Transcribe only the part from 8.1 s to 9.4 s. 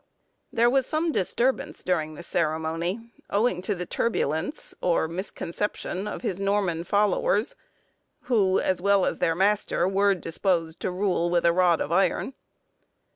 who, as well as their